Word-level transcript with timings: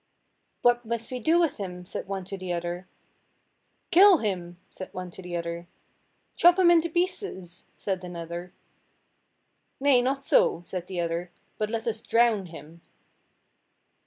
"What 0.63 0.83
must 0.83 1.11
we 1.11 1.19
do 1.19 1.39
with 1.39 1.57
him?" 1.57 1.85
said 1.85 2.07
one 2.07 2.25
to 2.25 2.35
the 2.35 2.51
other. 2.53 2.87
"Kill 3.91 4.17
him!" 4.17 4.57
said 4.67 4.91
one 4.95 5.11
to 5.11 5.21
the 5.21 5.37
other. 5.37 5.67
"Chop 6.35 6.57
him 6.57 6.71
into 6.71 6.89
pieces," 6.89 7.65
said 7.77 8.03
another. 8.03 8.51
"Nay, 9.79 10.01
not 10.01 10.23
so," 10.23 10.63
said 10.65 10.87
the 10.87 10.99
other, 10.99 11.29
"but 11.59 11.69
let 11.69 11.85
us 11.85 12.01
drown 12.01 12.47
him." 12.47 12.81